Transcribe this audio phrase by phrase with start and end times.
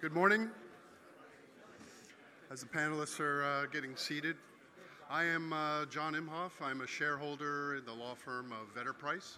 [0.00, 0.48] Good morning.
[2.50, 4.34] As the panelists are uh, getting seated,
[5.10, 6.52] I am uh, John Imhoff.
[6.62, 9.36] I'm a shareholder in the law firm of Vedder Price,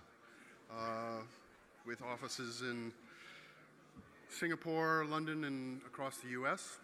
[0.70, 1.22] uh,
[1.84, 2.92] with offices in
[4.28, 6.78] Singapore, London, and across the U.S.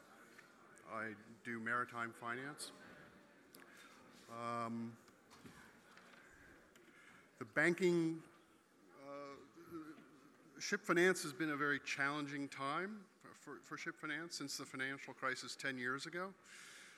[0.93, 1.11] I
[1.45, 2.73] do maritime finance.
[4.33, 4.91] Um,
[7.39, 8.19] the banking
[10.59, 12.97] ship finance has been a very challenging time
[13.49, 16.29] for, for ship finance since the financial crisis 10 years ago.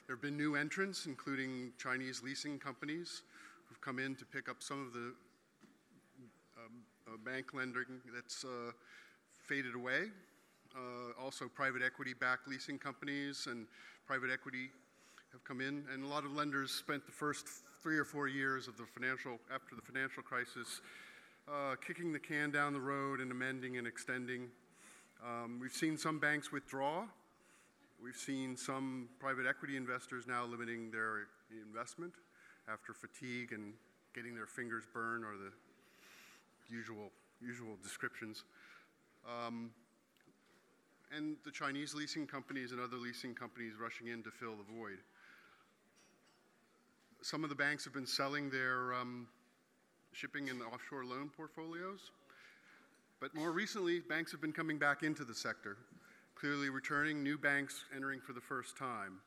[0.06, 3.22] There have been new entrants, including Chinese leasing companies,
[3.68, 5.12] who've come in to pick up some of the
[6.58, 8.72] um, uh, bank lending that's uh,
[9.46, 10.10] faded away.
[10.74, 13.66] Uh, also, private equity backed leasing companies and
[14.06, 14.70] private equity
[15.32, 17.46] have come in, and a lot of lenders spent the first
[17.80, 20.80] three or four years of the financial, after the financial crisis,
[21.48, 24.48] uh, kicking the can down the road and amending and extending.
[25.22, 27.04] Um, we've seen some banks withdraw.
[28.02, 31.26] We've seen some private equity investors now limiting their
[31.66, 32.14] investment
[32.72, 33.74] after fatigue and
[34.14, 35.52] getting their fingers burned or the
[36.74, 37.10] usual,
[37.42, 38.44] usual descriptions.
[39.26, 39.72] Um,
[41.14, 44.98] and the Chinese leasing companies and other leasing companies rushing in to fill the void.
[47.20, 49.26] Some of the banks have been selling their um,
[50.12, 52.12] shipping and offshore loan portfolios.
[53.20, 55.76] But more recently, banks have been coming back into the sector,
[56.34, 59.20] clearly returning, new banks entering for the first time.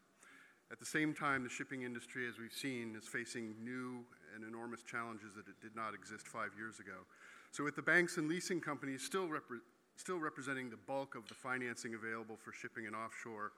[0.71, 4.81] At the same time, the shipping industry, as we've seen, is facing new and enormous
[4.81, 7.05] challenges that it did not exist five years ago.
[7.51, 9.61] So, with the banks and leasing companies still, repre-
[9.95, 13.51] still representing the bulk of the financing available for shipping and offshore,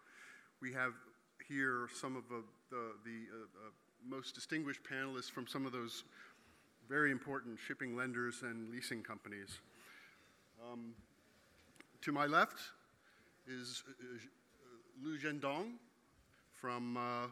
[0.62, 0.92] we have
[1.48, 3.70] here some of the, the, uh, uh,
[4.06, 6.04] most distinguished panelists from some of those
[6.90, 9.60] very important shipping lenders and leasing companies.
[10.64, 10.94] Um,
[12.02, 12.60] to my left
[13.48, 14.04] is uh,
[15.04, 15.74] Lu Zhendong
[16.54, 17.28] from uh, uh,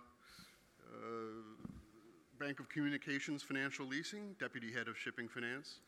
[2.40, 5.80] Bank of Communications Financial Leasing, Deputy Head of Shipping Finance.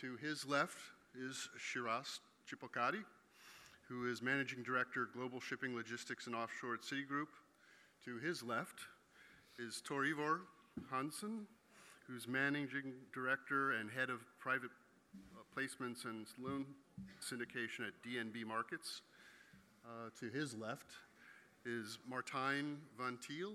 [0.00, 0.78] To his left
[1.14, 2.18] is Shreyas
[2.50, 3.04] Chipalkatti,
[3.88, 7.28] who is Managing Director, Global Shipping Logistics and Offshore at Citigroup.
[8.04, 8.80] To his left
[9.58, 10.40] is Tor Ivar
[10.90, 11.46] Hansen,
[12.06, 14.70] who's managing director and head of private
[15.56, 16.66] placements and loan
[17.22, 19.02] syndication at DNB Markets.
[19.84, 20.92] Uh, to his left
[21.64, 23.52] is Martijn van Tiel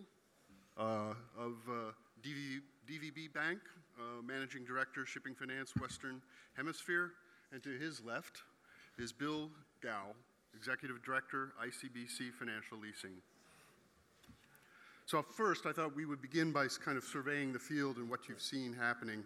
[0.77, 1.91] uh, of uh,
[2.23, 3.59] DV, DVB Bank,
[3.97, 6.21] uh, managing director, shipping finance, Western
[6.55, 7.11] Hemisphere.
[7.51, 8.43] And to his left
[8.97, 9.49] is Bill
[9.81, 10.13] Gao,
[10.55, 13.21] executive director, ICBC Financial Leasing.
[15.05, 18.29] So first, I thought we would begin by kind of surveying the field and what
[18.29, 19.23] you've seen happening.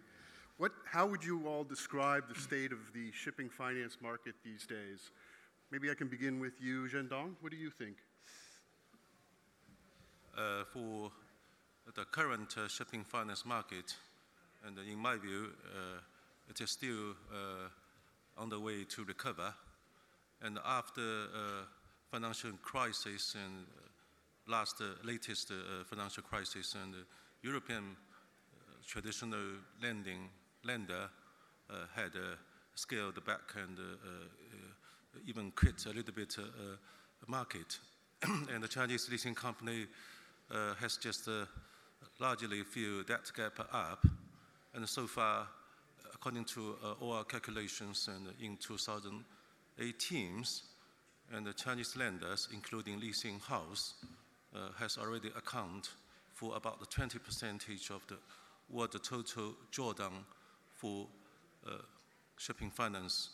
[0.56, 5.10] What, how would you all describe the state of the shipping finance market these days?
[5.72, 7.34] Maybe I can begin with you, Zhendong.
[7.40, 7.96] What do you think?
[10.36, 11.10] Uh, for
[11.96, 13.96] the current uh, shipping finance market,
[14.64, 15.98] and in my view, uh,
[16.48, 17.68] it is still uh,
[18.38, 19.52] on the way to recover.
[20.40, 21.64] And after uh,
[22.12, 23.66] financial crisis and
[24.46, 26.94] last uh, latest uh, financial crisis and
[27.42, 27.96] European
[28.86, 30.28] traditional lending
[30.64, 31.08] lender
[31.70, 32.36] uh, had uh,
[32.74, 33.82] scaled back and uh,
[35.26, 36.36] even quit a little bit
[37.26, 37.78] market.
[38.52, 39.86] and the Chinese leasing company
[40.78, 41.28] has just
[42.20, 44.04] largely filled that gap up.
[44.74, 45.46] And so far,
[46.12, 50.44] according to uh, all our calculations, and in 2018,
[51.32, 53.94] and the Chinese lenders, including leasing house,
[54.54, 55.90] uh, has already account
[56.32, 58.16] for about the 20 percentage of the
[58.68, 60.24] what the total drawdown
[60.84, 61.06] for
[61.66, 61.78] uh,
[62.36, 63.30] shipping finance.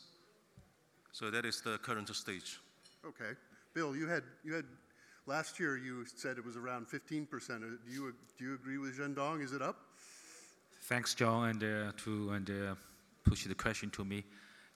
[1.11, 2.59] So that is the current stage.
[3.05, 3.31] Okay,
[3.73, 4.65] Bill, you had you had
[5.25, 7.61] last year you said it was around 15 percent.
[7.61, 9.43] Do you do you agree with Zhendong?
[9.43, 9.75] Is it up?
[10.83, 12.75] Thanks, John, and uh, to and uh,
[13.25, 14.23] push the question to me.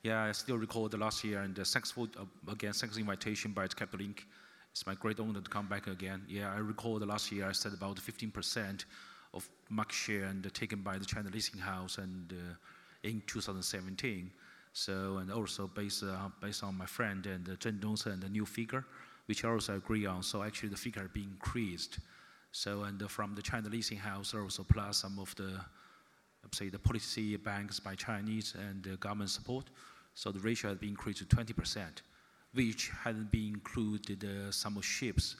[0.04, 3.00] Yeah, I still recall the last year, and uh, thanks for uh, again thanks for
[3.00, 4.28] invitation by Capital Link
[4.76, 6.22] it's my great honor to come back again.
[6.28, 8.84] Yeah, I recall the last year I said about 15%
[9.36, 14.32] of market share and uh, taken by the China Leasing House and uh, in 2017.
[14.74, 18.46] So and also based uh, based on my friend and uh, Zhendong and the new
[18.46, 18.86] figure,
[19.26, 20.24] which I also agree on.
[20.24, 22.00] So actually the figure been increased.
[22.52, 25.60] So and from the China Leasing House also plus some of the
[26.52, 29.66] say the policy banks by Chinese and government support.
[30.14, 32.02] So the ratio has been increased to 20 percent
[32.56, 35.36] which hadn't been included uh, some ships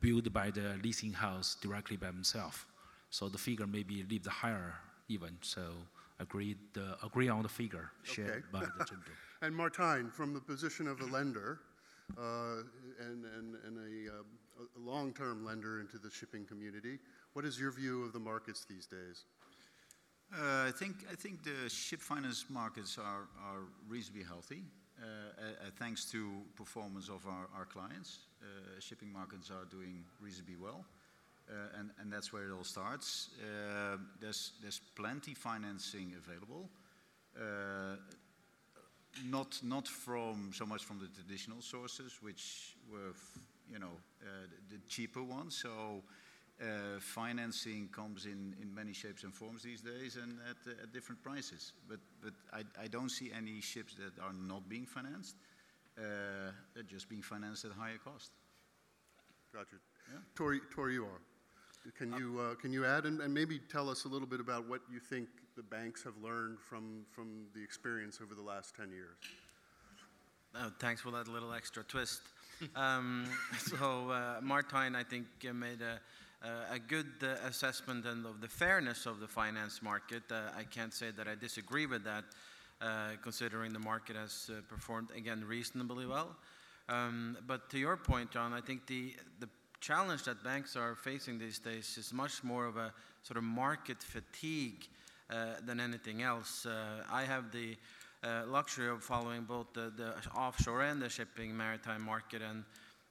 [0.00, 2.66] built by the leasing house directly by themselves.
[3.12, 4.74] So the figure may be a little higher
[5.08, 5.36] even.
[5.42, 5.60] So
[6.18, 8.42] agree, the, agree on the figure shared okay.
[8.50, 8.86] by the
[9.42, 11.60] and Martijn, from the position of a lender,
[12.16, 12.62] uh,
[12.98, 14.22] and, and, and a, uh,
[14.62, 16.98] a long-term lender into the shipping community.
[17.34, 19.24] What is your view of the markets these days?
[20.32, 24.62] Uh, I think I think the ship finance markets are are reasonably healthy,
[24.98, 28.20] uh, uh, thanks to performance of our, our clients.
[28.40, 31.01] Uh, shipping markets are doing reasonably well, uh,
[31.78, 33.30] and and that's where it all starts.
[33.40, 36.68] Uh, there's there's plenty financing available,
[39.24, 43.14] not not from so much from the traditional sources, which were
[43.70, 45.56] you know the, the cheaper ones.
[45.56, 46.02] So
[46.62, 50.92] uh, financing comes in, in many shapes and forms these days and at, uh, at
[50.92, 51.72] different prices.
[51.88, 55.34] But, but I, I don't see any ships that are not being financed.
[55.98, 58.30] Uh, they're just being financed at higher cost.
[59.52, 59.76] Gotcha.
[60.12, 60.20] Yeah.
[60.34, 61.20] Tori, Tori, you are.
[61.96, 64.68] Can you, uh, can you add and, and maybe tell us a little bit about
[64.68, 68.92] what you think the banks have learned from, from the experience over the last 10
[68.92, 69.16] years?
[70.54, 72.20] Oh, thanks for that little extra twist.
[72.76, 73.26] um,
[73.58, 74.40] so uh,
[74.94, 79.26] I think, uh, made a, uh, a good uh, assessment of the fairness of the
[79.26, 80.22] finance market.
[80.30, 82.24] Uh, I can't say that I disagree with that,
[83.22, 86.36] considering the market has performed, again, reasonably well.
[86.88, 89.48] Um, but to your point, John, I think the, the
[89.82, 92.92] challenge that banks are facing these days is much more of a
[93.24, 94.86] sort of market fatigue
[95.28, 96.64] uh, than anything else.
[96.64, 97.76] Uh, I have the
[98.22, 102.64] uh, luxury of following both the, the, offshore and the shipping maritime market, and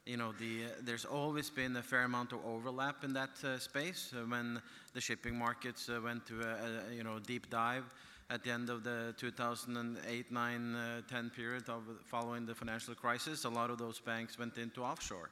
[0.05, 3.59] you know, the, uh, there's always been a fair amount of overlap in that uh,
[3.59, 4.13] space.
[4.15, 4.61] Uh, when
[4.93, 7.83] the shipping markets went to a, a, you know deep dive
[8.29, 13.43] at the end of the 2008, 9, uh, 10 period of following the financial crisis,
[13.43, 15.29] a lot of those banks went into offshore.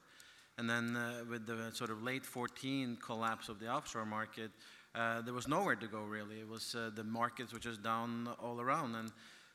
[0.60, 4.52] And then uh, with the sort of late 14 collapse of the offshore market,
[4.94, 6.42] there was nowhere to go really.
[6.42, 9.12] It was the markets were just down all around, and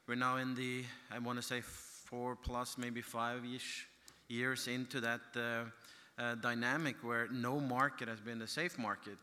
[0.09, 3.87] we're now in the I want to say four plus, maybe five-ish
[4.29, 5.65] years into that uh,
[6.23, 9.19] uh, dynamic where no market has been a safe market.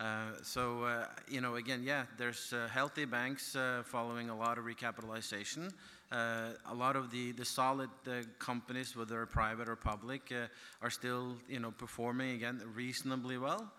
[0.00, 4.56] Uh, so, uh, you know, again, yeah, there's uh, healthy banks uh, following a lot
[4.56, 5.70] of recapitalization.
[6.10, 7.90] a lot of the, the solid
[8.38, 10.32] companies, whether private or public,
[10.80, 13.70] are still, you know, performing, again, reasonably well.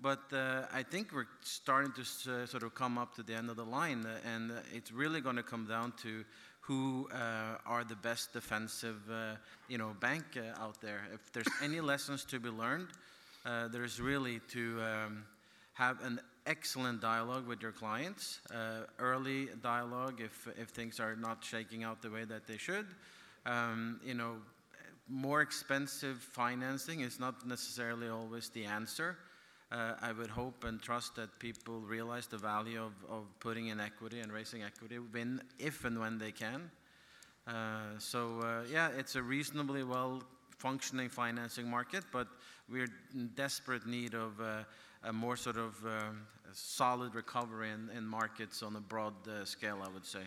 [0.00, 2.04] But I think we're starting to
[2.46, 5.44] sort of come up to the end of the line, and it's really going to
[5.44, 6.24] come down to
[6.62, 9.34] who uh, are the best defensive, uh,
[9.68, 11.02] you know, bank uh, out there.
[11.12, 12.88] If there's any lessons to be learned,
[13.44, 15.24] uh, there's really to um,
[15.74, 21.44] have an excellent dialogue with your clients, uh, early dialogue if, if things are not
[21.44, 22.86] shaking out the way that they should.
[23.46, 24.36] Um, you know,
[25.08, 29.16] more expensive financing is not necessarily always the answer
[29.72, 33.80] uh, I would hope and trust that people realize the value of, of putting in
[33.80, 36.70] equity and raising equity when, if and when they can.
[37.46, 40.22] Uh, so, uh, yeah, it's a reasonably well
[40.58, 42.28] functioning financing market, but
[42.68, 44.62] we're in desperate need of uh,
[45.04, 49.78] a more sort of um, solid recovery in, in, markets on a broad uh, scale,
[49.84, 50.24] I would say.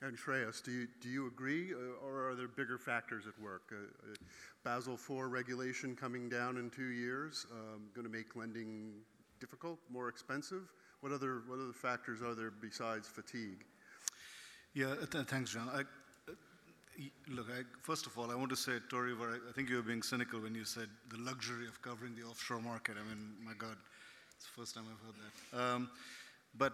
[0.00, 3.72] And Shreyas, do you, do you agree, uh, or are there bigger factors at work?
[3.72, 3.76] Uh,
[4.10, 4.14] uh
[4.64, 8.92] Basel IV regulation coming down in two years, um, going to make lending
[9.40, 10.72] difficult, more expensive?
[11.00, 13.64] What other, what other factors are there besides fatigue?
[14.74, 15.68] Yeah, th- thanks, John.
[15.68, 16.34] I, uh,
[17.28, 19.82] look, I, first of all, I want to say, Tori, I, I think you were
[19.82, 22.96] being cynical when you said the luxury of covering the offshore market.
[22.98, 23.76] I mean, my God,
[24.42, 25.74] it's the first time I've heard that.
[25.74, 25.90] Um,
[26.58, 26.72] but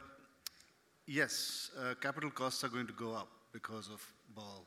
[1.06, 4.02] yes, uh, capital costs are going to go up because of
[4.34, 4.64] Basel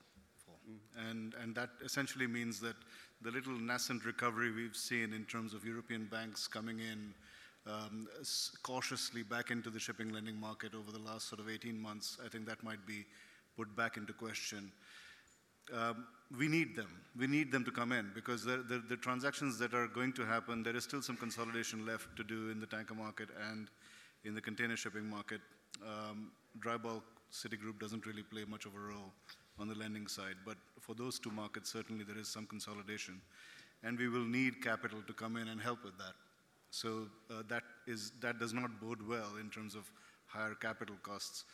[0.47, 1.07] IV.
[1.09, 2.75] And, and that essentially means that
[3.23, 7.13] the little nascent recovery we've seen in terms of European banks coming in
[7.65, 8.07] um,
[8.61, 12.29] cautiously back into the shipping lending market over the last sort of 18 months, I
[12.29, 13.05] think that might be
[13.57, 14.71] put back into question.
[15.73, 16.05] Um,
[16.37, 16.87] we need them.
[17.17, 20.25] We need them to come in because the, the, the, transactions that are going to
[20.25, 23.67] happen, there is still some consolidation left to do in the tanker market and
[24.23, 25.41] in the container shipping market
[25.85, 29.13] um, dry bulk Citigroup doesn't really play much of a role
[29.57, 30.35] on the lending side.
[30.45, 33.21] But for those two markets, certainly there is some consolidation.
[33.83, 36.13] And we will need capital to come in and help with that.
[36.69, 39.89] So uh, that, is, that does not bode well in terms of
[40.27, 41.45] higher capital costs.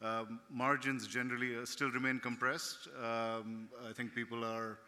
[0.00, 2.88] Um, margins generally uh, still remain compressed.
[3.02, 4.78] Um, I think people are,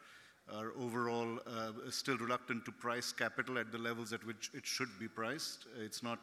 [0.52, 4.90] are overall uh, still reluctant to price capital at the levels at which it should
[5.00, 5.66] be priced.
[5.80, 6.20] It's not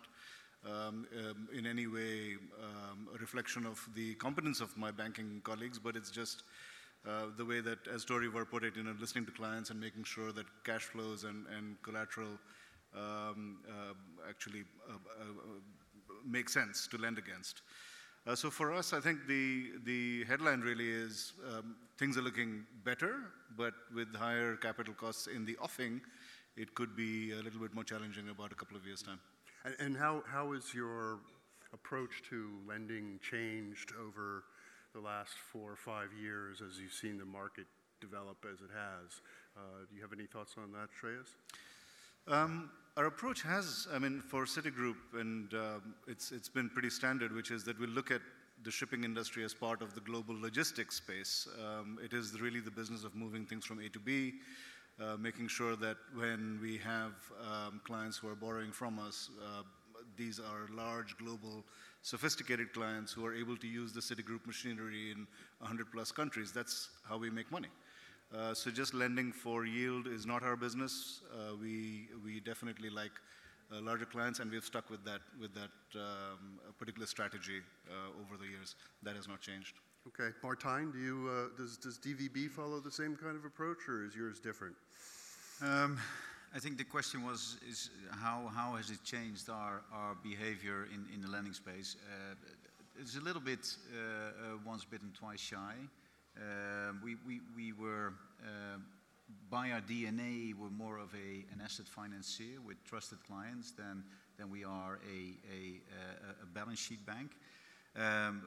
[0.65, 5.79] um, um, in any way um, a reflection of the competence of my banking colleagues,
[5.79, 6.43] but it's just
[7.05, 9.79] uh, the way that, as Tor Ivar put it, you know, listening to clients and
[9.79, 12.39] making sure that cash flows and, and collateral
[12.95, 13.93] um, uh,
[14.29, 15.25] actually uh, uh,
[16.25, 17.61] make sense to lend against.
[18.27, 22.65] Uh, so for us, I think the, the headline really is um, things are looking
[22.83, 23.19] better,
[23.55, 26.01] but with higher capital costs in the offing,
[26.57, 29.21] it could be a little bit more challenging in about a couple of years' time.
[29.63, 31.19] And, and how, how has your
[31.71, 34.43] approach to lending changed over
[34.93, 37.65] the last four or five years as you've seen the market
[38.01, 39.21] develop as it has?
[39.55, 41.35] Uh, do you have any thoughts on that, Shreyas?
[42.27, 47.33] Um, our approach has, I mean, for Citigroup, and um, it's, it's been pretty standard,
[47.33, 48.21] which is that we look at
[48.63, 51.47] the shipping industry as part of the global logistics space.
[51.63, 54.33] Um, it is really the business of moving things from A to B,
[54.99, 57.13] uh, making sure that when we have
[57.49, 59.61] um, clients who are borrowing from us, uh,
[60.17, 61.63] these are large, global,
[62.01, 65.27] sophisticated clients who are able to use the Citigroup machinery in
[65.59, 66.51] 100 plus countries.
[66.51, 67.69] That's how we make money.
[68.35, 71.21] Uh, so just lending for yield is not our business.
[71.31, 73.11] Uh, we, we definitely like
[73.71, 78.37] uh, larger clients, and we've stuck with that, with that um, particular strategy uh, over
[78.37, 78.75] the years.
[79.03, 79.75] That has not changed.
[80.07, 84.05] Okay, Martijn, do you, uh, does, does DVB follow the same kind of approach, or
[84.05, 84.75] is yours different?
[85.61, 85.99] Um,
[86.55, 91.05] I think the question was is how, how has it changed our, our behavior in,
[91.13, 91.97] in the lending space?
[92.09, 92.35] Uh,
[92.99, 93.59] it's a little bit
[93.93, 95.73] uh, uh, once bitten, twice shy.
[96.39, 98.13] Um, we, we, we were,
[98.43, 98.77] uh,
[99.49, 104.03] by our DNA, we're more of a, an asset financier with trusted clients than,
[104.37, 105.19] than we are a,
[105.51, 107.31] a, a balance sheet bank.
[107.95, 108.43] Um,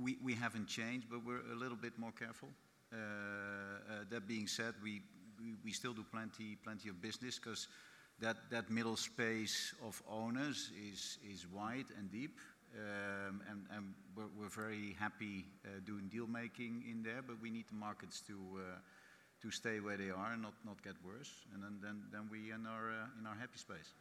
[0.00, 2.48] we, we haven't changed, but we're a little bit more careful.
[2.92, 5.02] Uh, uh, that being said, we,
[5.40, 7.66] we, we still do plenty, plenty of business because
[8.20, 12.38] that, that middle space of owners is, is wide and deep.
[12.74, 17.74] Um, and, we're, very happy uh, doing deal making in there, but we need the
[17.74, 21.30] markets to, uh, stay where they are and not, get worse.
[21.52, 23.92] And then, we in our, uh, in our happy space.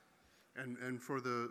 [0.99, 1.49] For the,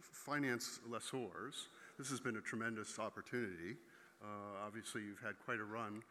[0.00, 1.68] finance lessors,
[1.98, 3.76] this has been a tremendous opportunity.
[4.64, 6.02] Obviously, you've had quite a run.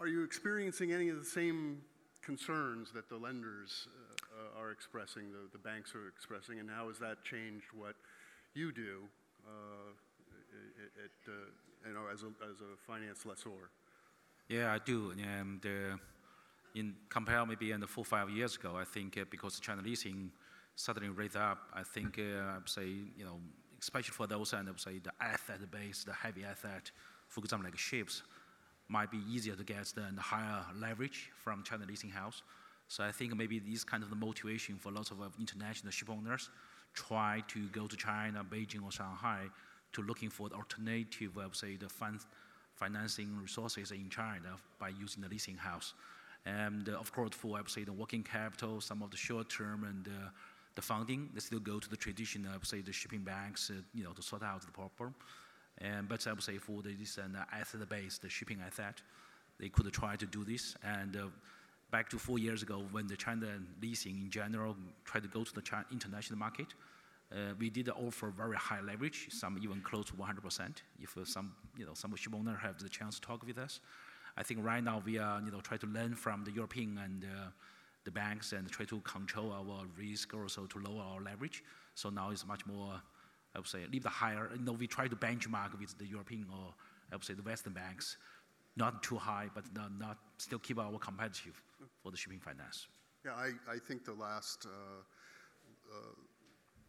[0.00, 1.82] Are you experiencing any of the same
[2.22, 3.88] concerns that the lenders
[4.58, 7.94] are expressing, the banks are expressing, and how has that changed what
[8.54, 9.02] you do
[9.46, 9.90] uh,
[11.04, 13.70] it, uh, you know, as a, as a finance lessor?
[14.48, 15.12] Yeah, I do.
[15.12, 15.96] And uh,
[16.74, 20.30] in compare maybe in the four five years ago, I think uh, because China leasing
[20.76, 22.86] suddenly raised up, I think uh, I'd say
[23.16, 23.38] you know,
[23.80, 26.90] especially for those and I would say the asset base, the heavy asset,
[27.28, 28.22] for example like ships,
[28.88, 32.42] might be easier to get than the higher leverage from China leasing house.
[32.88, 36.50] So I think maybe this kind of the motivation for lots of international ship owners
[36.94, 39.42] try to go to China, Beijing, or Shanghai
[39.92, 41.88] to looking for the alternative, say, the
[42.74, 45.94] financing resources in China by using the leasing house.
[46.46, 50.30] And uh, of course, for the working capital, some of the short term and uh,
[50.74, 53.80] the funding, they still go to the traditional, I would say, the shipping banks, uh,
[53.94, 55.14] you know, to sort out the problem.
[55.78, 57.22] And, but I would say for this uh,
[57.52, 59.00] asset-based the shipping asset,
[59.58, 60.76] they could try to do this.
[60.82, 61.26] And uh,
[61.90, 63.46] back to four years ago, when the China
[63.82, 66.68] leasing in general tried to go to the China international market,
[67.32, 70.76] uh, we did offer very high leverage, some even close to 100%.
[71.00, 73.80] If uh, some, you know, some ship owner have the chance to talk with us,
[74.36, 77.24] I think right now we are, you know, try to learn from the European and
[77.24, 77.48] uh,
[78.04, 81.64] the banks and try to control our risk also to lower our leverage.
[81.94, 83.00] So now it's much more
[83.54, 86.46] I would say, leave the higher, you know, we try to benchmark with the European
[86.52, 86.74] or
[87.12, 88.16] I would say the Western banks,
[88.76, 91.62] not too high, but not, not still keep our competitive
[92.04, 92.86] for the shipping finance.
[93.24, 95.00] Yeah, I, I think the last uh,
[95.88, 95.96] uh,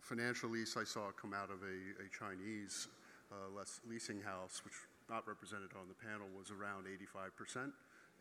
[0.01, 2.89] financial lease I saw come out of a, a Chinese
[3.31, 4.75] uh, leasing house, which
[5.09, 7.71] not represented on the panel, was around 85%.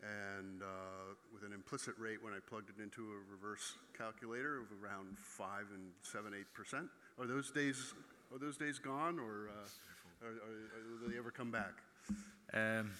[0.03, 4.67] And uh, with an implicit rate when I plugged it into a reverse calculator of
[4.83, 6.87] around 5 and 7, 8%.
[7.19, 7.93] Are those days
[8.33, 11.73] are those days gone, or, uh, or, or, or will they ever come back?
[12.53, 12.91] Um,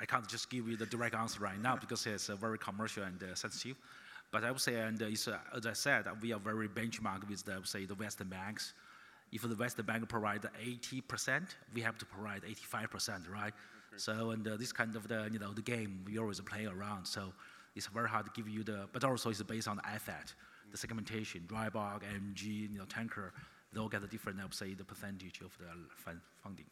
[0.00, 3.02] I can't just give you the direct answer right now because it's uh, very commercial
[3.02, 3.76] and uh, sensitive.
[4.30, 5.06] But I would say, and uh,
[5.56, 8.74] as I said, we are very benchmark with the say the Western banks.
[9.32, 11.42] If the Western bank provide 80%,
[11.74, 13.46] we have to provide 85%, right?
[13.46, 13.52] Okay.
[13.96, 17.06] So, and uh, this kind of the you know the game we always play around.
[17.06, 17.32] So,
[17.74, 20.32] it's very hard to give you the, but also it's based on the asset,
[20.70, 23.32] the segmentation, dry bulk, MG, you know, tanker
[23.72, 26.66] they'll get a different, I would say, the percentage of the funding.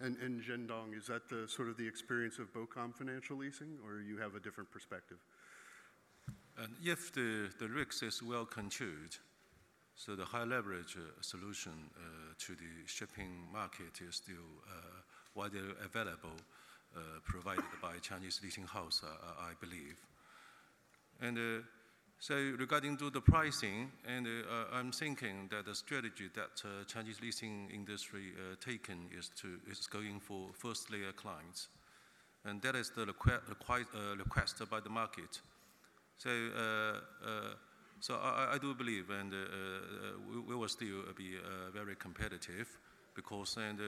[0.00, 4.00] And, and Zhendong, is that the sort of the experience of BOCOM Financial Leasing, or
[4.00, 5.18] you have a different perspective?
[6.56, 9.18] And if the, the risk is well controlled,
[9.96, 15.02] so the high leverage uh, solution uh, to the shipping market is still uh,
[15.34, 16.38] widely available,
[16.96, 19.96] uh, provided by Chinese leasing house, I believe.
[21.20, 21.62] And uh,
[22.20, 27.20] So regarding to the pricing, and uh, I'm thinking that the strategy that uh, Chinese
[27.22, 31.68] leasing industry uh, taken is to is going for first layer clients,
[32.44, 35.40] and that is the uh, request by the market.
[36.16, 36.60] So uh,
[37.24, 37.54] uh,
[38.00, 39.32] so I, I do believe, and
[40.28, 41.36] we, we will still be
[41.72, 42.66] very competitive,
[43.14, 43.78] because and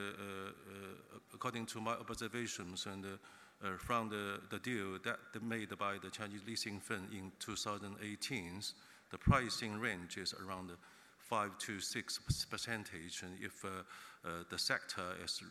[1.35, 3.05] according to my observations and.
[3.63, 8.63] Uh, from the, the deal that made by the Chinese leasing firm in 2018,
[9.11, 10.71] the pricing range is around
[11.19, 12.19] 5 to 6
[12.51, 13.23] percentage.
[13.23, 13.69] And if uh,
[14.25, 15.43] uh, the sector is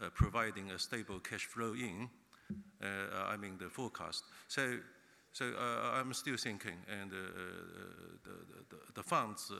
[0.00, 2.08] uh, providing a stable cash flow in,
[2.82, 2.86] uh,
[3.26, 4.24] I mean the forecast.
[4.48, 4.78] So,
[5.32, 7.26] so uh, I'm still thinking, and the,
[8.24, 9.52] the, the, funds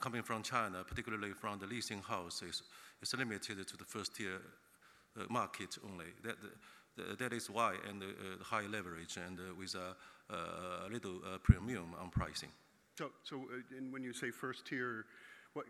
[0.00, 2.62] coming from China, particularly from the leasing house, is,
[3.02, 4.40] is limited to the first tier
[5.28, 6.12] market only.
[6.22, 6.36] That,
[7.18, 8.06] that is why, and uh,
[8.42, 9.96] high leverage and uh, with a,
[10.86, 12.50] a little uh, premium on pricing.
[12.98, 15.06] So, so uh, and when you say first tier,
[15.54, 15.66] what,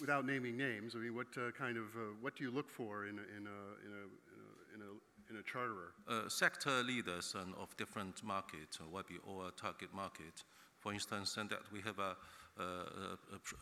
[0.00, 3.06] without naming names, I mean, what uh, kind of, uh, what do you look for
[3.06, 5.92] in a, in a, in a, in a, in a charterer?
[6.30, 10.44] sector leaders and of different markets will be our target market.
[10.78, 12.16] For instance, and that we have a,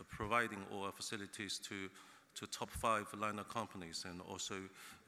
[0.08, 1.88] providing our facilities to
[2.34, 4.54] to top five liner companies and also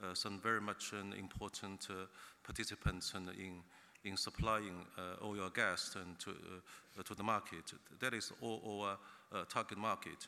[0.03, 2.07] uh, some very much uh, important uh,
[2.45, 3.63] participants in,
[4.05, 7.73] in supplying uh, oil or gas and to, uh, to the market.
[8.01, 10.27] That is all our target market.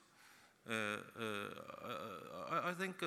[0.67, 1.01] I,
[2.51, 3.03] I, think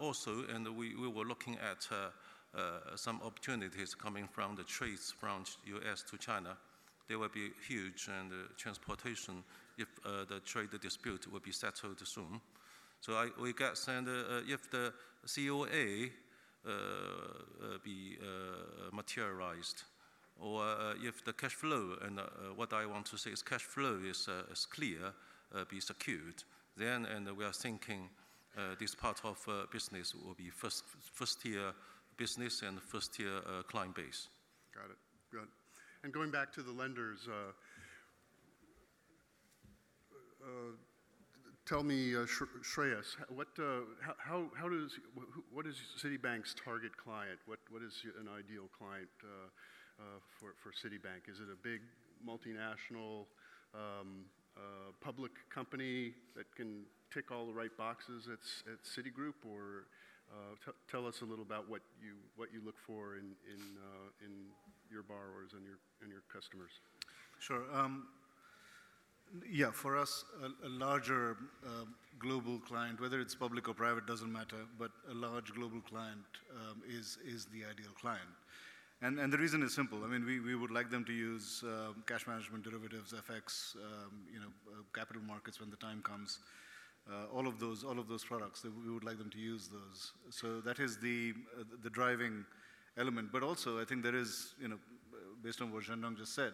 [0.00, 1.86] also, and we, we were looking at
[2.96, 6.56] some opportunities coming from the trades from US to China.
[7.06, 9.44] There will be huge and transportation
[9.78, 12.40] if the trade dispute will be settled soon.
[13.02, 14.92] So I, we got sent, uh, if the
[15.26, 16.06] COA
[16.64, 18.16] uh, uh, be
[18.92, 19.82] materialized,
[20.40, 20.62] or
[21.02, 22.20] if the cash flow, and
[22.54, 25.12] what I want to say is cash flow is, is clear,
[25.68, 26.44] be secured,
[26.76, 28.08] then and we are thinking
[28.78, 29.36] this part of
[29.72, 31.72] business will be first, first tier
[32.16, 34.28] business and first tier client base.
[34.72, 34.98] Got it.
[35.32, 35.48] Good.
[36.04, 37.52] And going back to the lenders, uh,
[40.44, 40.48] uh,
[41.66, 42.26] tell me, uh,
[42.62, 43.82] Shreyas, what, uh,
[44.18, 44.98] how, how does,
[45.52, 47.38] what is Citibank's target client?
[47.46, 49.48] What, what is an ideal client uh,
[50.00, 50.04] uh,
[50.38, 51.30] for, for Citibank?
[51.30, 51.80] Is it a big
[52.26, 53.26] multinational
[53.74, 54.24] um,
[54.56, 59.34] uh, public company that can tick all the right boxes at, at Citigroup?
[59.48, 59.86] Or
[60.30, 63.60] uh, tell us a little about what you, what you look for in, in,
[64.24, 64.32] in
[64.90, 66.70] your borrowers and your, and your customers.
[67.38, 67.62] Sure.
[67.74, 68.08] Um,
[69.50, 71.84] yeah, for us, a, a larger uh,
[72.18, 76.82] global client, whether it's public or private, doesn't matter, but a large global client um,
[76.88, 78.20] is, is the ideal client.
[79.00, 80.04] And, and the reason is simple.
[80.04, 84.12] I mean, we, we would like them to use uh, cash management derivatives, FX, um,
[84.32, 86.38] you know, uh, capital markets when the time comes.
[87.10, 90.12] Uh, all of those, all of those products, we would like them to use those.
[90.30, 92.44] So that is the, uh, the driving
[92.96, 93.30] element.
[93.32, 94.78] But also, I think there is, you know,
[95.42, 96.52] based on what Zhendong just said,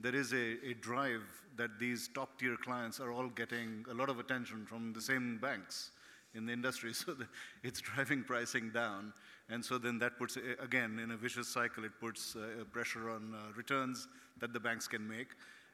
[0.00, 1.22] there is a, a drive
[1.56, 5.38] that these top tier clients are all getting a lot of attention from the same
[5.38, 5.90] banks
[6.34, 6.92] in the industry.
[7.00, 7.16] So
[7.62, 9.12] it's driving pricing down.
[9.48, 13.34] And so then that puts, again, in a vicious cycle, it puts uh, pressure on
[13.34, 14.06] uh, returns
[14.38, 15.28] that the banks can make.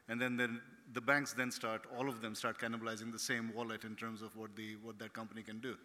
[0.09, 0.61] And then, then
[0.93, 4.35] the banks then start, all of them start cannibalizing the same wallet in terms of
[4.35, 5.75] what, the, what that company can do.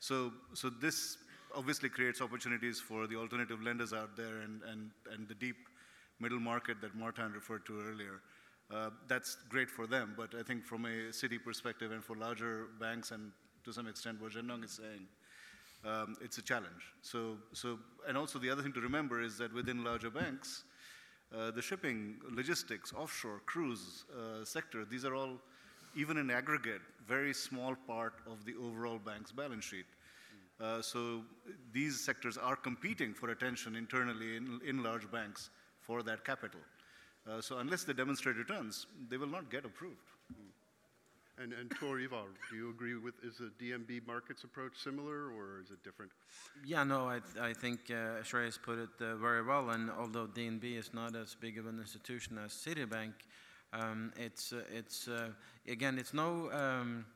[0.00, 1.16] So, so this
[1.56, 5.56] obviously creates opportunities for the alternative lenders out there and, and, and the deep
[6.20, 8.20] middle market that Martin referred to earlier.
[8.70, 12.66] Uh, that's great for them, but I think from a Citi perspective and for larger
[12.78, 13.32] banks and
[13.64, 15.06] to some extent what Zhendong is saying,
[15.84, 16.92] um, it's a challenge.
[17.02, 20.64] So, so, and also the other thing to remember is that within larger banks,
[21.36, 25.38] uh, the shipping, logistics, offshore, cruise uh, sector, these are all,
[25.96, 29.86] even in aggregate, very small part of the overall bank's balance sheet.
[30.60, 31.22] Uh, so
[31.72, 35.50] these sectors are competing for attention internally in, in large banks
[35.80, 36.60] for that capital.
[37.28, 40.08] Uh, so unless they demonstrate returns, they will not get approved.
[40.32, 41.42] Mm.
[41.42, 45.60] And, and Tor Ivar, do you agree with, is the DNB markets approach similar or
[45.62, 46.12] is it different?
[46.66, 49.70] Yeah, no, I, I think uh, Shreyas put it uh, very well.
[49.70, 53.12] And although DNB is not as big of an institution as Citibank,
[53.72, 55.28] um, it's, uh, it's uh,
[55.66, 57.06] again, it's no, um,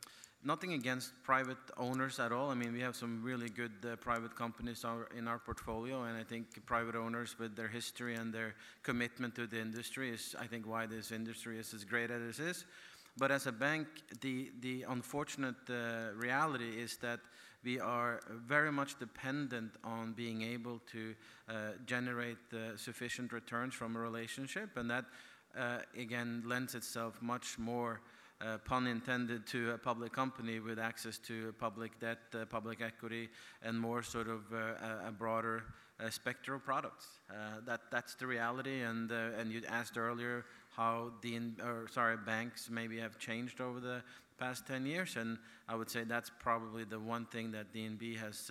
[0.45, 2.51] nothing against private owners at all.
[2.51, 4.85] I mean, we have some really good uh, private companies
[5.17, 9.47] in our portfolio, and I think private owners with their history and their commitment to
[9.47, 12.65] the industry is, I think, why this industry is as great as it is.
[13.17, 13.87] But as a bank,
[14.21, 17.21] the, the unfortunate uh, reality is that
[17.65, 21.15] we are very much dependent on being able to
[21.49, 21.53] uh,
[21.87, 25.05] generate uh, sufficient returns from a relationship, and that
[25.57, 28.01] uh, again, lends itself much more,
[28.41, 33.29] uh, pun intended, to a public company with access to public debt, uh, public equity,
[33.63, 35.65] and more sort of uh, a- broader
[36.01, 37.07] uh, spectrum of products.
[37.31, 40.45] Uh, that, that's the reality, and, uh, and you asked earlier
[40.77, 44.03] how the, in- or, sorry, banks maybe have changed over the
[44.37, 48.51] past 10 years, and I would say that's probably the one thing that DNB has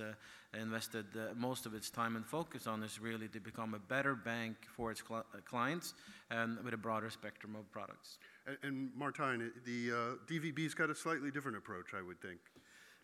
[0.54, 4.56] invested most of its time and focus on is really to become a better bank
[4.76, 5.94] for its uh, clients
[6.32, 8.18] and with a broader spectrum of products.
[8.46, 9.96] And, and Martijn, the uh,
[10.28, 12.40] DVB's got a slightly different approach, I would think.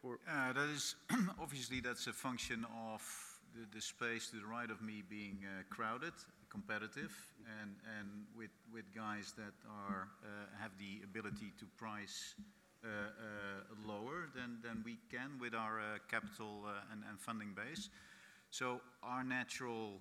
[0.04, 0.95] Or, Uh, that is
[1.41, 3.02] obviously that's a function of
[3.54, 6.13] the, the space to the right of me being uh, crowded,
[6.49, 7.12] competitive,
[7.62, 10.28] and and with with guys that are uh,
[10.62, 12.36] have the ability to price
[12.84, 17.89] uh, uh, lower than than we can with our uh, capital and, and funding base.
[18.52, 19.99] So our natural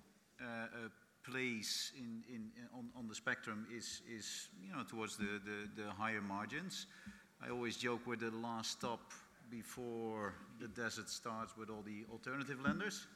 [1.23, 5.89] place in, in, on, on the spectrum is, is you know towards the, the, the
[5.91, 6.87] higher margins.
[7.41, 9.11] I always joke we're the last stop
[9.49, 13.07] before the desert starts with all the alternative lenders.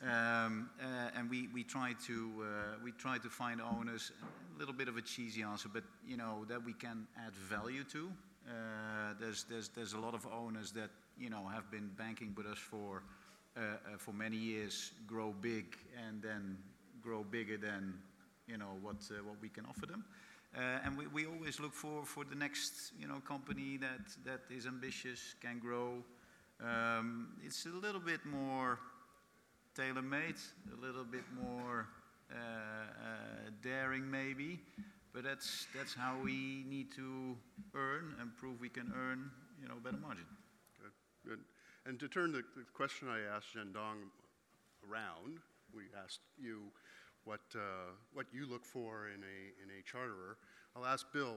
[0.00, 2.44] Um, uh, and we, we try to uh,
[2.84, 4.12] we try to find owners
[4.54, 7.82] a little bit of a cheesy answer, but you know that we can add value
[7.92, 8.08] to.
[8.48, 12.46] Uh, there's there's there's a lot of owners that you know have been banking with
[12.46, 13.02] us for
[13.56, 16.56] uh, uh, for many years, grow big, and then
[17.02, 17.94] grow bigger than
[18.46, 20.04] you know what uh, what we can offer them.
[20.56, 24.40] Uh, and we, we always look for, for the next you know company that, that
[24.50, 26.02] is ambitious, can grow.
[26.60, 28.78] Um, it's a little bit more
[29.76, 30.36] tailor-made,
[30.72, 31.86] a little bit more
[32.32, 34.58] uh, uh, daring maybe,
[35.12, 37.36] but that's that's how we need to
[37.74, 39.30] earn and prove we can earn
[39.62, 40.26] you know better margin.
[40.82, 40.92] Good,
[41.28, 41.40] good.
[41.86, 44.10] And to turn the, the question I asked Zhendong
[44.90, 45.38] around,
[45.74, 46.70] we asked you
[47.24, 50.36] what, uh, what you look for in a, in a charterer.
[50.76, 51.36] I'll ask Bill,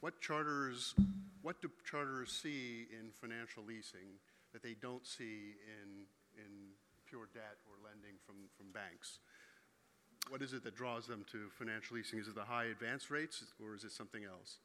[0.00, 0.94] what charters,
[1.42, 4.20] what do charterers see in financial leasing
[4.52, 6.52] that they don't see in, in
[7.08, 9.18] pure debt or lending from, from banks?
[10.28, 12.18] What is it that draws them to financial leasing?
[12.18, 14.58] Is it the high advance rates or is it something else?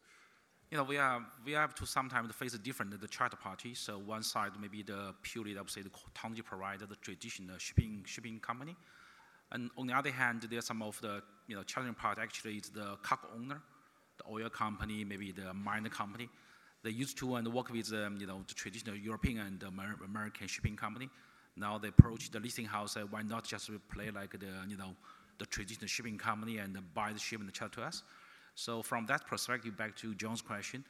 [0.72, 3.74] You know, we are we have to sometimes face a different the charter party.
[3.74, 8.04] So one side maybe the purely, I would say, the technology provider, the traditional shipping
[8.08, 8.78] shipping company,
[9.52, 12.70] and on the other hand, there's some of the you know challenging part actually is
[12.70, 13.62] the cargo owner,
[14.18, 16.30] the oil company, maybe the mine company.
[16.84, 19.64] They used to and work with um, you know the traditional European and
[20.06, 21.10] American shipping company.
[21.58, 22.96] Now they approach the leasing house.
[22.98, 24.96] Uh, why not just play like the you know
[25.38, 28.04] the traditional shipping company and buy the ship and charter to us?
[28.56, 30.84] So from that perspective, back to John's question,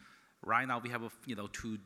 [0.46, 1.78] right now we have a, you know to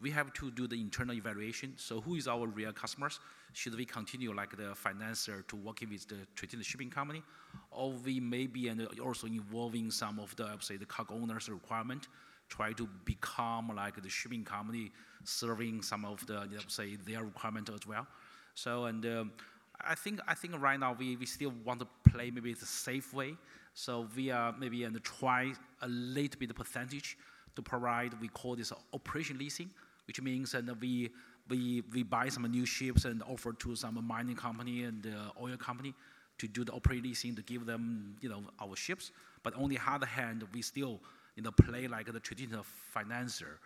[0.00, 1.74] we have to do the internal evaluation.
[1.76, 3.20] So who is our real customers?
[3.52, 7.22] Should we continue like the financer to working with the traditional shipping company,
[7.70, 12.08] or we maybe and also involving some of the say the cargo owners requirement,
[12.48, 14.90] try to become like the shipping company
[15.24, 18.06] serving some of the you know, say their requirement as well.
[18.54, 19.32] So and um,
[19.80, 23.14] I think I think right now we, we still want to play maybe the safe
[23.14, 23.36] way.
[23.74, 27.16] So we are maybe and try a little bit percentage
[27.56, 29.70] to provide we call this operation leasing,
[30.06, 31.10] which means and we
[31.48, 35.56] we we buy some new ships and offer to some mining company and uh, oil
[35.56, 35.94] company
[36.38, 39.10] to do the operation leasing to give them you know our ships.
[39.42, 41.00] But on the other hand, we still
[41.36, 43.58] you know play like the traditional financier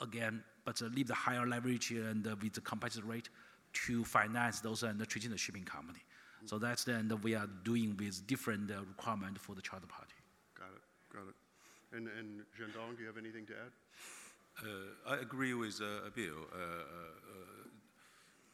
[0.00, 3.28] again, but uh, leave the higher leverage and uh, with the competitive rate
[3.72, 6.00] to finance those and the traditional shipping company.
[6.46, 10.14] So that's then that we are doing with different uh, requirement for the charter party.
[10.58, 11.34] Got it, got it.
[11.96, 13.72] And, and Zhendong, do you have anything to add?
[14.64, 16.34] Uh, I agree with uh, Bill.
[16.52, 17.60] Uh, uh, uh,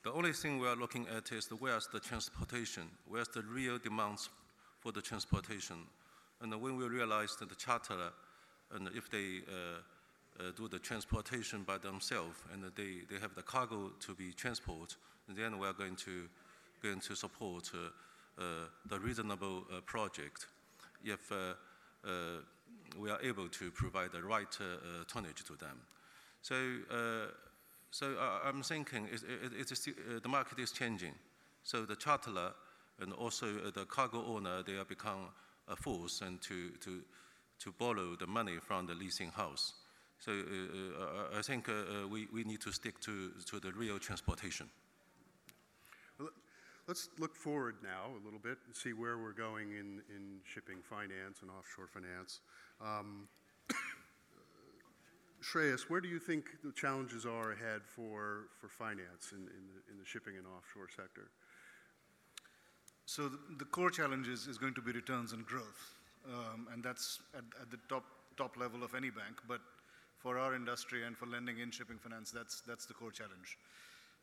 [0.04, 3.78] the only thing we are looking at is the, where's the transportation, where's the real
[3.78, 4.28] demands
[4.78, 5.76] for the transportation.
[6.40, 8.12] And when we realize that the charter,
[8.72, 9.80] and if they uh,
[10.38, 14.96] uh, do the transportation by themselves and they, they have the cargo to be transported,
[15.28, 16.28] then we are going to,
[16.86, 17.78] going to support uh,
[18.40, 18.42] uh,
[18.88, 20.46] the reasonable uh, project
[21.04, 21.32] if
[22.98, 24.58] we are able to provide the right
[25.08, 25.80] tonnage to them.
[26.42, 26.56] So,
[27.90, 28.06] so
[28.44, 29.22] I'm thinking it,
[29.68, 31.14] it, the market is changing.
[31.64, 32.52] So the charterer
[33.00, 35.28] and also the cargo owner, they have become
[35.68, 37.02] a force and to, to,
[37.60, 39.74] to borrow the money from the leasing house.
[40.18, 44.68] So uh, I think uh, we, we need to stick to, to the real transportation.
[46.86, 50.78] Let's look forward now a little bit and see where we're going in, in shipping
[50.82, 52.40] finance and offshore finance.
[52.80, 53.26] Um,
[55.42, 59.92] Shreyas, where do you think the challenges are ahead for, for finance in, in, the,
[59.92, 61.28] in the shipping and offshore sector?
[63.06, 65.94] So the, the core challenge is, is going to be returns and growth.
[66.28, 68.04] um, and that's at, at the top,
[68.36, 69.42] top level of any bank.
[69.48, 69.60] But
[70.18, 73.58] for our industry and for lending in shipping finance, that's, that's the core challenge.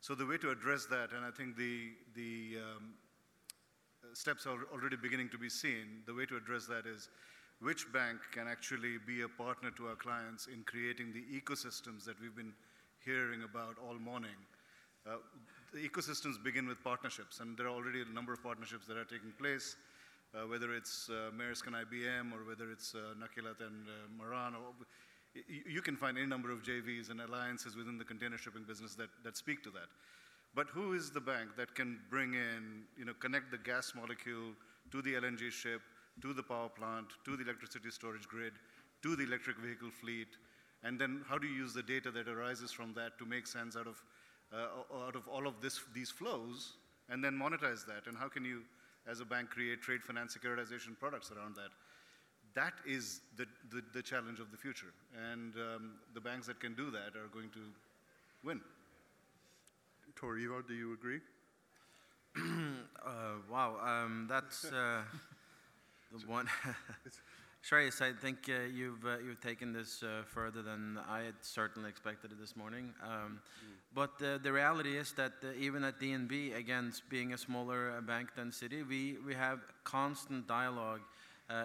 [0.03, 2.91] So the way to address that, and I think the, the um,
[4.11, 7.07] steps are already beginning to be seen, the way to address that is
[7.61, 12.19] which bank can actually be a partner to our clients in creating the ecosystems that
[12.19, 12.51] we've been
[13.05, 14.35] hearing about all morning.
[15.07, 15.23] Uh,
[15.71, 19.05] the ecosystems begin with partnerships, and there are already a number of partnerships that are
[19.05, 19.77] taking place,
[20.35, 24.51] uh, whether it's uh, Maersk and IBM or whether it's uh, Nakilat and uh.
[24.51, 24.75] Or,
[25.67, 29.09] you, can find any number of JVs and alliances within the container shipping business that,
[29.23, 29.87] that speak to that.
[30.55, 34.53] But who is the bank that can bring in, you know, connect the gas molecule
[34.91, 35.81] to the LNG ship,
[36.21, 38.53] to the power plant, to the electricity storage grid,
[39.01, 40.27] to the electric vehicle fleet,
[40.83, 43.75] and then how do you use the data that arises from that to make sense
[43.75, 44.03] out of,
[44.53, 46.73] uh, out of all of this, these flows,
[47.09, 48.05] and then monetize that?
[48.07, 48.61] And how can you,
[49.07, 51.71] as a bank, create trade finance securitization products around that?
[52.55, 54.93] That is the, the, the challenge of the future.
[55.31, 57.59] And um, the banks that can do that are going to
[58.43, 58.61] win.
[60.15, 61.19] Tor Ivar, do you agree?
[63.05, 65.01] Uh, wow, um, that's uh,
[66.11, 66.47] the one.
[67.69, 71.89] Shreyas, I think uh, you've uh, you've taken this uh, further than I had certainly
[71.89, 72.93] expected it this morning.
[73.03, 73.41] Um,
[73.93, 78.01] But uh, the reality is that uh, even at DNB, again, being a smaller uh,
[78.01, 81.01] bank than Citi, we we have constant dialogue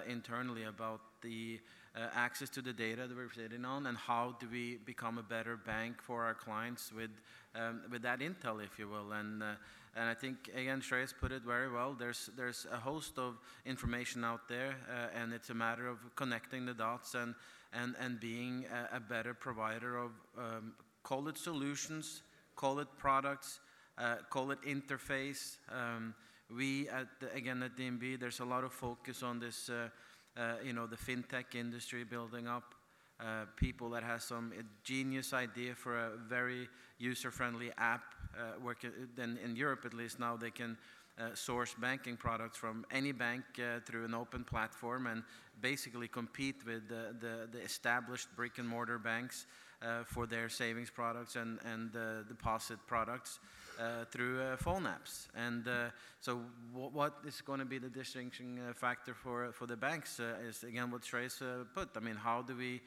[0.07, 1.61] internally about the
[1.97, 5.23] uh, access to the data that we're sitting on and how do we become a
[5.23, 7.11] better bank for our clients with
[7.55, 9.13] um, with that intel, if you will.
[9.13, 9.55] And uh,
[9.97, 11.97] and I think again, Shreyas put it very well.
[11.99, 16.67] There's there's a host of information out there, uh, and it's a matter of connecting
[16.67, 17.35] the dots and
[17.73, 22.23] and and being a, a better provider of um, call it solutions,
[22.55, 23.61] call it products,
[23.97, 25.57] uh, call it interface.
[25.71, 26.15] Um,
[26.55, 29.69] we at the, again at DNB, there's a lot of focus on this.
[29.69, 29.89] Uh,
[30.37, 32.75] uh, you know, the fintech industry building up,
[33.21, 38.15] uh, people that has some uh, genius idea for a very user-friendly app.
[38.37, 38.85] Uh, work
[39.17, 40.77] then in Europe, at least now, they can
[41.19, 45.25] uh, source banking products from any bank uh, through an open platform and
[45.61, 49.47] basically compete with the, the, the established brick and mortar banks
[49.83, 53.68] uh, for their savings products and, and uh, deposit products uh,
[54.11, 55.29] through uh, phone apps.
[55.35, 56.41] And uh, so,
[56.73, 60.65] what is going to be the distinguishing uh, factor for, for the banks uh, is
[60.65, 61.91] again what Trace uh, put.
[61.97, 62.81] I mean, how do we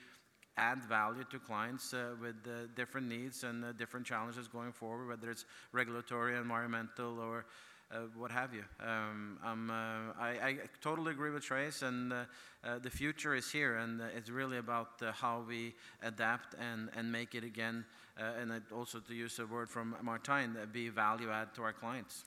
[0.58, 5.08] add value to clients uh, with uh, different needs and uh, different challenges going forward,
[5.08, 7.45] whether it's regulatory, environmental, or
[7.93, 8.63] uh, what have you.
[8.80, 12.15] Um, uh, I, I totally agree with Trace, and uh,
[12.63, 16.89] uh, the future is here, and uh, it's really about uh, how we adapt and,
[16.95, 18.01] and make it again, uh,
[18.39, 21.73] and it also to use a word from Martijn, uh, be value add to our
[21.73, 22.25] clients.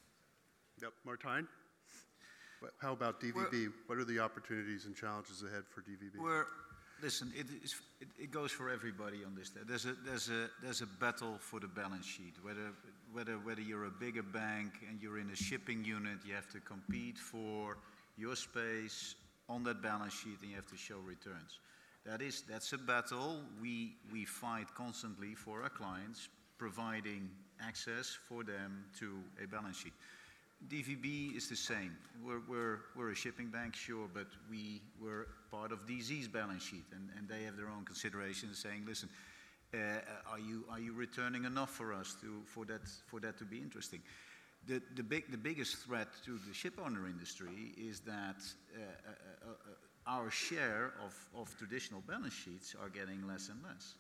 [0.83, 0.93] Yep.
[1.07, 1.47] Martijn?
[2.81, 3.73] How about DVB?
[3.87, 6.19] What are the opportunities and challenges ahead for DVB?
[6.19, 6.47] We're,
[7.03, 9.51] listen, it, is, it, it goes for everybody on this.
[9.67, 12.35] There's a, there's, a, there's a battle for the balance sheet.
[12.43, 12.73] Whether,
[13.13, 16.61] whether, whether you're a bigger bank and you're in a shipping unit, you have to
[16.61, 17.77] compete for
[18.17, 19.15] your space
[19.49, 21.59] on that balance sheet and you have to show returns.
[22.07, 27.31] That is, that's a battle we, we fight constantly for our clients, providing
[27.67, 29.95] access for them to a balance sheet.
[30.69, 31.97] DVB is the same.
[32.25, 36.85] We're, we're, we're a shipping bank, sure, but we were part of DZ's balance sheet,
[36.93, 39.09] and, and they have their own considerations saying, listen,
[39.73, 39.79] uh,
[40.31, 43.59] are, you, are you returning enough for us to, for, that, for that to be
[43.59, 44.01] interesting?
[44.67, 48.37] The, the, big, the biggest threat to the ship owner industry is that
[48.75, 49.11] uh, uh,
[49.47, 49.75] uh, uh,
[50.07, 53.95] our share of, of traditional balance sheets are getting less and less.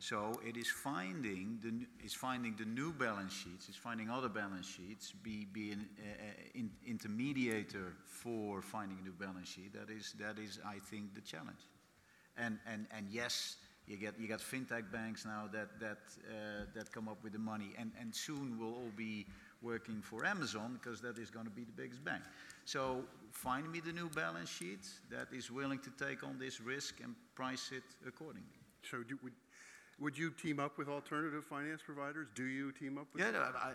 [0.00, 4.68] So it is finding the, is finding the new balance sheets, it's finding other balance
[4.68, 9.72] sheets, be, be an uh, in, intermediator for finding a new balance sheet.
[9.74, 11.66] That is, that is, I think, the challenge.
[12.36, 13.56] And, and, and yes,
[13.88, 15.98] you get, you got fintech banks now that, that,
[16.30, 19.26] uh, that come up with the money, and, and soon we'll all be
[19.62, 22.22] working for Amazon because that is going to be the biggest bank.
[22.64, 27.00] So find me the new balance sheet that is willing to take on this risk
[27.02, 28.60] and price it accordingly.
[28.88, 29.32] So do, would,
[30.00, 32.28] would you team up with alternative finance providers?
[32.34, 33.72] Do you team up with Yeah, I, I,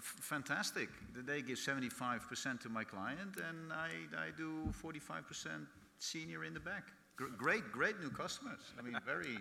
[0.00, 0.88] fantastic.
[1.26, 5.66] They give 75% to my client, and I, I do 45%
[5.98, 6.92] senior in the back.
[7.16, 8.74] Great, great new customers.
[8.78, 9.38] I mean, very,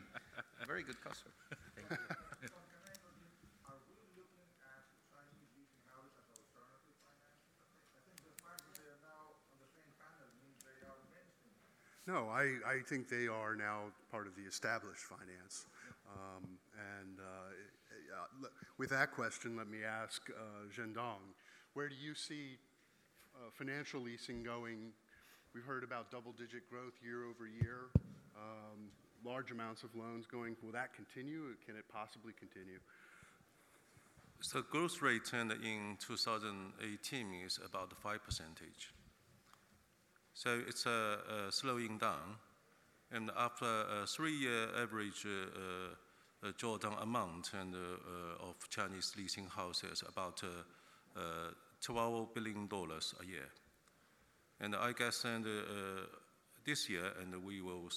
[0.67, 1.33] very good customers.
[3.65, 7.57] Are we looking at Chinese leasing houses as alternative financing?
[7.97, 10.97] I think the fact that they are now on the same panel means they are
[11.09, 11.57] mainstream.
[12.05, 15.67] No, I, I think they are now part of the established finance.
[16.11, 16.43] Um,
[16.99, 20.83] and uh, with that question, let me ask uh,
[21.73, 22.57] where do you see
[23.35, 24.91] uh, financial leasing going
[25.53, 27.85] We've heard about double-digit growth year over year,
[28.35, 28.89] um,
[29.23, 30.55] large amounts of loans going.
[30.63, 31.53] Will that continue?
[31.63, 32.79] Can it possibly continue?
[34.41, 38.91] So growth rate in 2018 is about 5 percentage.
[40.33, 42.37] So it's uh, uh, slowing down.
[43.11, 49.47] And after a three-year average uh, uh, drawdown amount and, uh, uh, of Chinese leasing
[49.47, 51.51] houses, about uh, uh,
[51.85, 53.49] $12 billion a year.
[54.59, 56.05] And I guess and, uh, uh,
[56.65, 57.89] this year, and we will,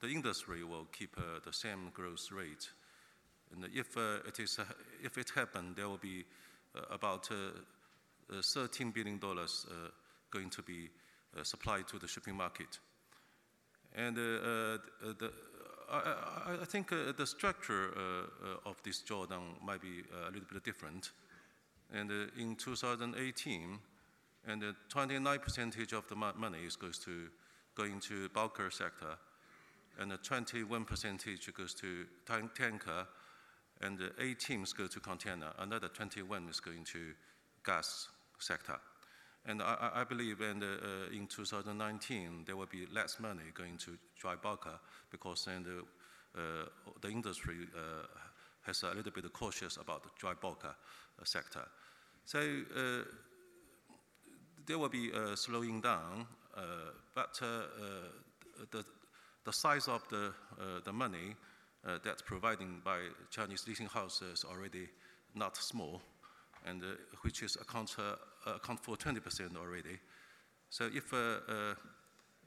[0.00, 2.68] the industry will keep uh, the same growth rate.
[3.52, 4.64] And if uh, it is, uh,
[5.02, 6.24] if it happen, there will be
[6.74, 9.88] uh, about uh, uh, 13 billion dollars uh,
[10.30, 10.90] going to be
[11.38, 12.78] uh, supplied to the shipping market.
[13.94, 14.78] And uh, uh,
[15.18, 15.32] the,
[15.90, 17.90] I, I, think the structure
[18.64, 21.10] of this drawdown might be a little bit different.
[21.92, 23.78] And in 2018,
[24.46, 27.28] and uh, 29 percentage of the money is goes to
[27.74, 29.18] going to bulker sector,
[29.98, 33.06] and uh, 21 percentage goes to tanker,
[33.80, 35.52] and uh, 18 goes to container.
[35.58, 37.12] Another 21 is going to
[37.64, 38.78] gas sector.
[39.46, 43.78] And I, I- believe and, uh, uh, in 2019, there will be less money going
[43.78, 44.78] to dry bulker
[45.10, 45.82] because then the,
[46.40, 46.66] uh,
[47.08, 48.06] industry uh,
[48.62, 51.66] has a little bit cautious about the dry bulker uh, sector.
[52.26, 52.38] So
[54.66, 56.26] there will be uh, slowing down,
[57.14, 57.40] but
[58.70, 58.84] the,
[59.44, 60.32] the size of the,
[60.84, 61.34] the money
[61.86, 63.00] uh, that's providing by
[63.30, 64.88] Chinese leasing houses already
[65.34, 66.02] not small,
[66.66, 66.86] and uh,
[67.22, 67.64] which is a
[67.98, 69.98] uh, account for 20% already.
[70.70, 71.74] So if, uh, uh,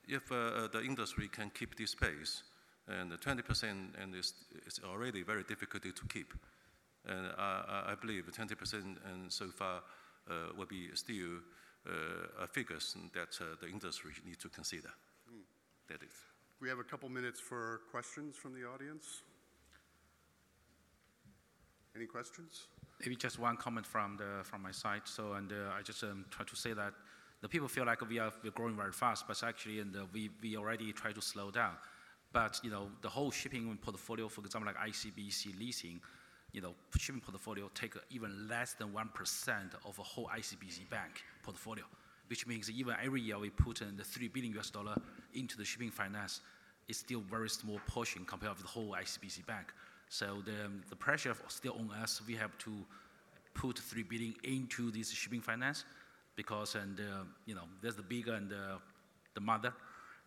[0.07, 2.43] if uh, uh, the industry can keep this pace,
[2.87, 3.63] and 20%
[4.01, 4.33] and it's,
[4.65, 6.33] it's already very difficult to keep.
[7.05, 9.81] And I, I- believe 20% and so far
[10.29, 11.39] uh, will be still
[11.87, 14.89] uh, figures that uh, the industry need to consider.
[15.89, 16.13] That is.
[16.61, 19.23] We have a couple minutes for questions from the audience.
[22.03, 22.67] Any questions?
[22.99, 25.03] Maybe just one comment from the from my side.
[25.05, 26.93] So, and uh, I just um, try to say that
[27.41, 30.29] the people feel like we are we're growing very fast, but actually, and uh, we
[30.41, 31.75] we already try to slow down.
[32.33, 36.01] But you know, the whole shipping portfolio, for example, like ICBC leasing,
[36.51, 41.23] you know, shipping portfolio take even less than one percent of a whole ICBC bank
[41.41, 41.85] portfolio,
[42.27, 44.95] which means even every year we put in the three billion US dollar
[45.35, 46.41] into the shipping finance,
[46.89, 49.67] it's still very small portion compared with the whole ICBC bank.
[50.09, 52.21] So the, the pressure is still on us.
[52.27, 52.71] We have to
[53.53, 55.85] put three billion into this shipping finance
[56.35, 58.77] because, and uh, you know, there's the bigger and uh,
[59.33, 59.73] the mother.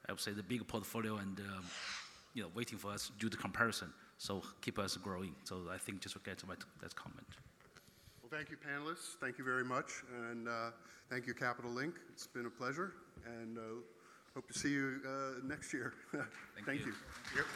[0.08, 1.64] I would say the big portfolio and um,
[2.34, 3.92] you know waiting for us to do the comparison.
[4.18, 5.34] So keep us growing.
[5.44, 7.26] So I think just to get to that comment.
[8.22, 9.16] Well, thank you, panelists.
[9.20, 10.02] Thank you very much.
[10.30, 10.70] And uh,
[11.10, 11.94] thank you, Capital Link.
[12.12, 12.92] It's been a pleasure.
[13.24, 13.62] And uh,
[14.34, 15.94] hope to see you uh, next year.
[16.66, 16.86] thank you.
[16.86, 16.94] you.
[17.36, 17.46] Yep.